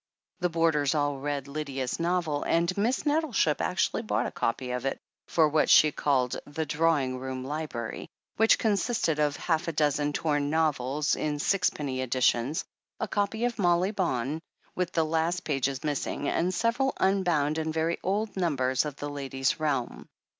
[0.39, 4.83] The boarders all read Lydia's novel, and Miss Net tleship actually bought a copy of
[4.83, 9.79] it, for what she called "the drawing room library," which consisted of half a 262
[9.79, 12.65] THE HEEL OF ACHILLES dozen torn novels in sixpenny editions,
[12.99, 14.41] a copy of "Molly Bawn"
[14.73, 19.59] with the last pages missing, and several unbound, and very old, numbers of The Lady's
[19.59, 20.07] Realm.